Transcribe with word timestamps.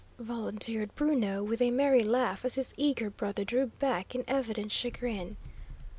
volunteered 0.17 0.95
Bruno, 0.95 1.43
with 1.43 1.61
a 1.61 1.69
merry 1.69 1.99
laugh, 1.99 2.43
as 2.43 2.55
his 2.55 2.73
eager 2.75 3.11
brother 3.11 3.43
drew 3.45 3.67
back 3.67 4.15
in 4.15 4.23
evident 4.27 4.71
chagrin. 4.71 5.37